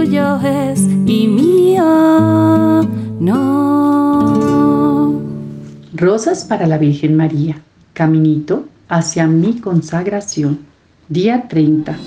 tuyo 0.00 0.40
es 0.40 0.80
y 1.04 1.28
mío 1.28 1.84
no. 3.20 4.40
Rosas 5.92 6.46
para 6.46 6.66
la 6.66 6.78
Virgen 6.78 7.18
María, 7.18 7.60
caminito 7.92 8.64
hacia 8.88 9.26
mi 9.26 9.60
consagración. 9.60 10.60
Día 11.10 11.48
30. 11.48 11.98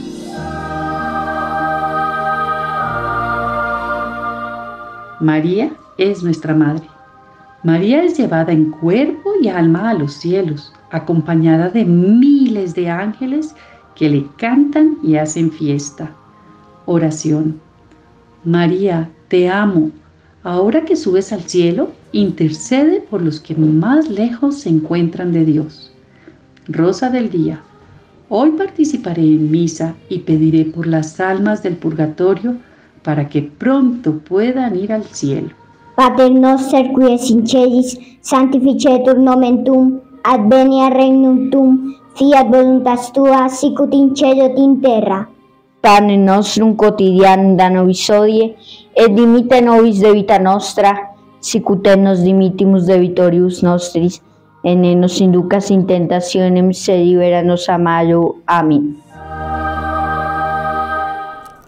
María 5.19 5.71
es 5.99 6.23
nuestra 6.23 6.55
Madre. 6.55 6.87
María 7.61 8.03
es 8.03 8.17
llevada 8.17 8.53
en 8.53 8.71
cuerpo 8.71 9.33
y 9.39 9.49
alma 9.49 9.91
a 9.91 9.93
los 9.93 10.13
cielos, 10.13 10.73
acompañada 10.89 11.69
de 11.69 11.85
miles 11.85 12.73
de 12.73 12.89
ángeles 12.89 13.53
que 13.93 14.09
le 14.09 14.25
cantan 14.37 14.97
y 15.03 15.17
hacen 15.17 15.51
fiesta. 15.51 16.09
Oración. 16.87 17.61
María, 18.45 19.09
te 19.29 19.49
amo. 19.49 19.91
Ahora 20.43 20.83
que 20.83 20.97
subes 20.97 21.31
al 21.31 21.43
cielo, 21.43 21.91
intercede 22.11 22.99
por 22.99 23.21
los 23.21 23.39
que 23.39 23.55
más 23.55 24.09
lejos 24.09 24.59
se 24.59 24.69
encuentran 24.69 25.31
de 25.31 25.45
Dios. 25.45 25.91
Rosa 26.67 27.09
del 27.09 27.29
Día. 27.29 27.61
Hoy 28.27 28.51
participaré 28.51 29.21
en 29.21 29.49
misa 29.49 29.95
y 30.09 30.19
pediré 30.19 30.65
por 30.65 30.87
las 30.87 31.19
almas 31.19 31.63
del 31.63 31.77
purgatorio 31.77 32.57
para 33.03 33.29
que 33.29 33.41
pronto 33.43 34.19
puedan 34.19 34.75
ir 34.75 34.91
al 34.91 35.03
cielo. 35.03 35.49
Pater 35.95 36.31
noster 36.31 36.91
qui 36.93 37.13
es 37.13 37.29
in 37.29 37.45
celis, 37.45 37.99
sanctificetur 38.21 39.19
nomen 39.19 39.63
tuum, 39.63 39.99
advenia 40.23 40.89
regnum 40.89 41.51
tuum, 41.51 41.93
fiat 42.15 42.49
voluntas 42.49 43.13
tua, 43.13 43.47
sicut 43.47 43.93
in. 43.93 44.15
Pane 45.83 46.15
nostrum 46.15 46.77
quotidianum 46.77 47.57
da 47.57 47.69
nobis 47.69 48.09
et 48.09 49.11
dimite 49.11 49.61
nobis 49.61 49.99
debita 49.99 50.39
nostra, 50.39 51.11
sicut 51.41 51.85
nos 51.97 52.23
dimitimus 52.23 52.85
debitorius 52.85 53.63
nostris, 53.63 54.21
et 54.63 54.77
ne 54.77 54.95
nos 54.95 55.19
inducas 55.19 55.69
in 55.71 55.85
tentationem, 55.85 56.71
sed 56.71 57.03
liberanos 57.03 57.67
a 57.67 57.77
malo. 57.77 58.37
Amén. 58.45 58.95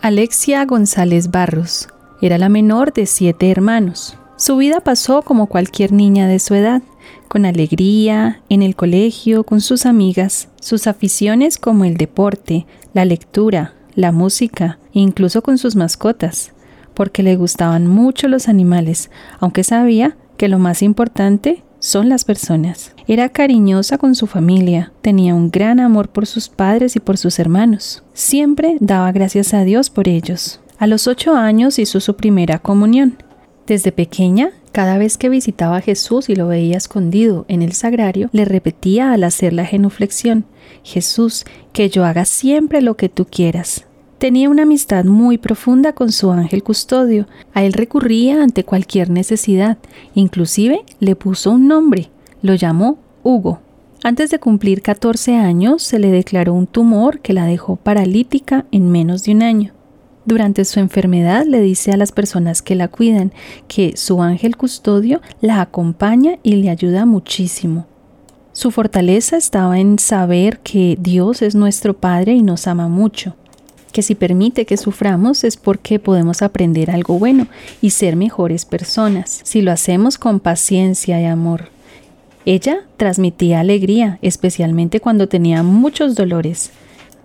Alexia 0.02 0.64
González 0.64 1.30
Barros 1.30 1.90
era 2.22 2.38
la 2.38 2.48
menor 2.48 2.94
de 2.94 3.08
siete 3.08 3.52
hermanos. 3.52 4.18
Su 4.38 4.56
vida 4.56 4.80
pasó 4.80 5.24
como 5.24 5.48
cualquier 5.48 5.92
niña 5.92 6.28
de 6.28 6.40
su 6.40 6.54
edad, 6.54 6.82
con 7.28 7.46
alegría, 7.46 8.42
en 8.48 8.62
el 8.62 8.78
colegio, 8.78 9.44
con 9.44 9.60
sus 9.60 9.86
amigas, 9.86 10.48
sus 10.62 10.88
aficiones 10.88 11.58
como 11.58 11.84
el 11.84 11.98
deporte, 11.98 12.66
la 12.94 13.04
lectura, 13.04 13.74
la 13.96 14.12
música 14.12 14.80
incluso 14.94 15.42
con 15.42 15.58
sus 15.58 15.76
mascotas, 15.76 16.54
porque 16.94 17.24
le 17.24 17.36
gustaban 17.36 17.88
mucho 17.88 18.28
los 18.28 18.48
animales, 18.48 19.10
aunque 19.40 19.64
sabía 19.64 20.16
que 20.38 20.48
lo 20.48 20.60
más 20.60 20.82
importante 20.82 21.64
son 21.80 22.10
las 22.10 22.26
personas. 22.26 22.94
Era 23.08 23.30
cariñosa 23.30 23.98
con 23.98 24.16
su 24.16 24.28
familia, 24.28 24.92
tenía 25.02 25.36
un 25.36 25.52
gran 25.52 25.80
amor 25.80 26.10
por 26.10 26.26
sus 26.26 26.50
padres 26.50 26.96
y 26.96 27.00
por 27.00 27.18
sus 27.18 27.38
hermanos. 27.40 28.04
Siempre 28.14 28.78
daba 28.80 29.12
gracias 29.12 29.54
a 29.54 29.64
Dios 29.64 29.90
por 29.90 30.08
ellos. 30.08 30.62
A 30.78 30.88
los 30.88 31.08
ocho 31.08 31.36
años 31.36 31.80
hizo 31.80 32.00
su 32.00 32.16
primera 32.16 32.60
comunión. 32.60 33.18
Desde 33.68 33.92
pequeña, 33.92 34.52
cada 34.72 34.98
vez 34.98 35.18
que 35.18 35.30
visitaba 35.30 35.78
a 35.78 35.82
Jesús 35.82 36.30
y 36.30 36.36
lo 36.36 36.48
veía 36.48 36.78
escondido 36.78 37.46
en 37.48 37.62
el 37.62 37.74
sagrario, 37.74 38.30
le 38.32 38.46
repetía 38.46 39.12
al 39.12 39.24
hacer 39.24 39.54
la 39.54 39.66
genuflexión, 39.66 40.46
Jesús, 40.84 41.46
que 41.72 41.90
yo 41.90 42.04
haga 42.04 42.26
siempre 42.26 42.82
lo 42.82 42.98
que 42.98 43.10
tú 43.10 43.26
quieras. 43.26 43.86
Tenía 44.18 44.50
una 44.50 44.64
amistad 44.64 45.04
muy 45.04 45.38
profunda 45.38 45.92
con 45.92 46.10
su 46.12 46.32
ángel 46.32 46.64
custodio. 46.64 47.28
A 47.54 47.64
él 47.64 47.74
recurría 47.74 48.42
ante 48.42 48.64
cualquier 48.64 49.10
necesidad. 49.10 49.78
Inclusive 50.14 50.86
le 51.00 51.18
puso 51.18 51.52
un 51.52 51.68
nombre. 51.68 52.10
Lo 52.42 52.56
llamó 52.56 52.98
Hugo. 53.24 53.60
Antes 54.04 54.30
de 54.30 54.40
cumplir 54.40 54.82
14 54.82 55.36
años 55.36 55.84
se 55.84 56.00
le 56.00 56.12
declaró 56.12 56.54
un 56.54 56.66
tumor 56.66 57.20
que 57.20 57.34
la 57.34 57.46
dejó 57.46 57.76
paralítica 57.76 58.66
en 58.72 58.90
menos 58.90 59.24
de 59.24 59.34
un 59.34 59.44
año. 59.44 59.74
Durante 60.24 60.64
su 60.64 60.80
enfermedad 60.80 61.46
le 61.46 61.60
dice 61.60 61.92
a 61.92 61.98
las 61.98 62.14
personas 62.14 62.62
que 62.62 62.76
la 62.76 62.88
cuidan 62.88 63.34
que 63.68 63.98
su 63.98 64.22
ángel 64.22 64.56
custodio 64.56 65.22
la 65.42 65.60
acompaña 65.60 66.40
y 66.42 66.56
le 66.56 66.70
ayuda 66.70 67.06
muchísimo. 67.06 67.86
Su 68.54 68.72
fortaleza 68.72 69.36
estaba 69.36 69.78
en 69.80 70.00
saber 70.00 70.60
que 70.60 70.98
Dios 71.00 71.42
es 71.42 71.54
nuestro 71.54 71.98
Padre 71.98 72.34
y 72.34 72.42
nos 72.42 72.68
ama 72.68 72.88
mucho 72.88 73.36
que 73.96 74.02
si 74.02 74.14
permite 74.14 74.66
que 74.66 74.76
suframos 74.76 75.46
es 75.46 75.56
porque 75.56 76.00
podemos 76.00 76.42
aprender 76.42 76.92
algo 76.92 77.18
bueno 77.18 77.48
y 77.82 77.92
ser 77.92 78.18
mejores 78.18 78.66
personas, 78.66 79.40
si 79.46 79.62
lo 79.62 79.72
hacemos 79.72 80.18
con 80.18 80.42
paciencia 80.42 81.22
y 81.22 81.24
amor. 81.24 81.70
Ella 82.44 82.80
transmitía 82.98 83.62
alegría, 83.62 84.20
especialmente 84.22 85.00
cuando 85.00 85.30
tenía 85.30 85.64
muchos 85.64 86.14
dolores. 86.16 86.72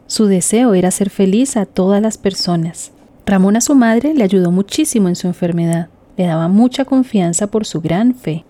Su 0.06 0.26
deseo 0.26 0.74
era 0.74 0.92
ser 0.92 1.10
feliz 1.10 1.56
a 1.56 1.66
todas 1.66 2.00
las 2.00 2.18
personas. 2.18 2.92
Ramón 3.26 3.56
a 3.56 3.60
su 3.60 3.74
madre 3.74 4.14
le 4.14 4.22
ayudó 4.22 4.52
muchísimo 4.52 5.08
en 5.08 5.16
su 5.16 5.26
enfermedad, 5.26 5.88
le 6.16 6.26
daba 6.26 6.46
mucha 6.46 6.84
confianza 6.84 7.48
por 7.48 7.66
su 7.66 7.80
gran 7.80 8.14
fe. 8.14 8.44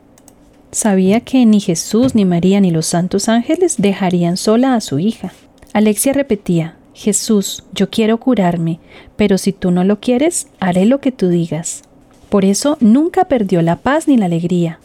Sabía 0.72 1.20
que 1.20 1.46
ni 1.46 1.58
Jesús, 1.58 2.14
ni 2.14 2.26
María, 2.26 2.60
ni 2.60 2.70
los 2.70 2.84
santos 2.84 3.30
ángeles 3.30 3.76
dejarían 3.78 4.36
sola 4.36 4.74
a 4.74 4.82
su 4.82 4.98
hija. 4.98 5.32
Alexia 5.72 6.12
repetía, 6.12 6.76
Jesús, 7.00 7.64
yo 7.72 7.88
quiero 7.88 8.18
curarme, 8.18 8.78
pero 9.16 9.38
si 9.38 9.54
tú 9.54 9.70
no 9.70 9.84
lo 9.84 10.00
quieres, 10.00 10.48
haré 10.60 10.84
lo 10.84 11.00
que 11.00 11.12
tú 11.12 11.28
digas. 11.28 11.82
Por 12.28 12.44
eso 12.44 12.76
nunca 12.80 13.24
perdió 13.24 13.62
la 13.62 13.76
paz 13.76 14.06
ni 14.06 14.18
la 14.18 14.26
alegría. 14.26 14.80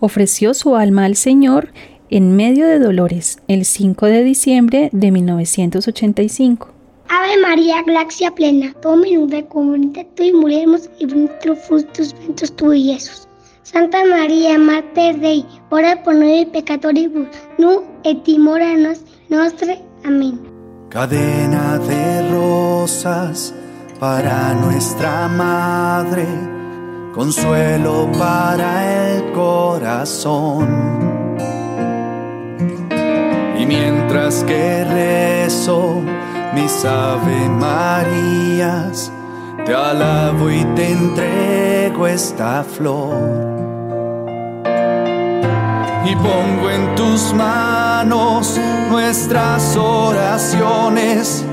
Ofreció 0.00 0.54
su 0.54 0.74
alma 0.74 1.04
al 1.04 1.14
Señor 1.14 1.68
en 2.10 2.34
medio 2.34 2.66
de 2.66 2.80
dolores 2.80 3.38
el 3.46 3.64
5 3.64 4.06
de 4.06 4.24
diciembre 4.24 4.88
de 4.90 5.12
1985. 5.12 6.68
Ave 7.08 7.40
María, 7.40 7.80
gracia 7.86 8.32
plena, 8.32 8.74
Dominus 8.82 9.30
tecum, 9.30 9.92
tu 10.16 10.22
y 10.24 10.32
muremos 10.32 10.90
y 10.98 11.06
frutos 11.06 11.58
frutos 11.68 12.12
ventus 12.18 12.56
tu 12.56 12.72
Jesús. 12.72 13.28
Santa 13.62 14.04
María, 14.04 14.58
Mater 14.58 15.20
Dei, 15.20 15.44
ora 15.70 16.02
por 16.02 16.16
noi 16.16 16.44
peccatoribus, 16.46 17.28
nu 17.56 17.84
et 18.02 18.18
nostre. 19.28 19.80
Amén. 20.04 20.55
Cadena 20.88 21.78
de 21.78 22.30
rosas 22.30 23.52
para 23.98 24.54
nuestra 24.54 25.26
madre, 25.28 26.26
consuelo 27.12 28.08
para 28.16 29.08
el 29.08 29.32
corazón. 29.32 30.68
Y 33.58 33.66
mientras 33.66 34.44
que 34.44 34.84
rezo 34.84 36.00
mis 36.54 36.84
Ave 36.84 37.48
Marías, 37.48 39.10
te 39.64 39.74
alabo 39.74 40.50
y 40.50 40.64
te 40.76 40.92
entrego 40.92 42.06
esta 42.06 42.62
flor 42.62 43.65
y 46.06 46.14
pongo 46.16 46.70
en 46.70 46.94
tus 46.94 47.32
manos 47.34 48.58
nuestras 48.88 49.76
oraciones. 49.76 51.44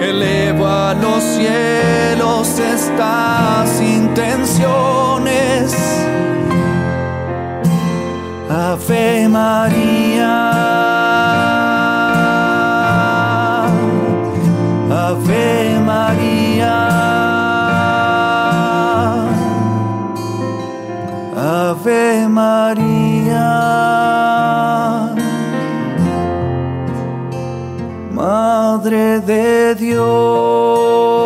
Elevo 0.00 0.66
a 0.66 0.94
los 0.94 1.22
cielos 1.22 2.58
estas 2.58 3.80
intenciones. 3.80 5.74
Ave 8.48 9.28
María 9.28 9.91
María, 22.62 23.50
Madre 28.12 29.20
de 29.20 29.74
Dios. 29.74 31.22